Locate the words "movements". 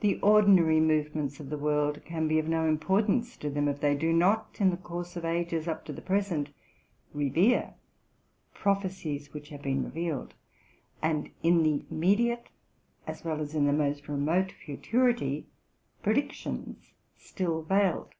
0.80-1.38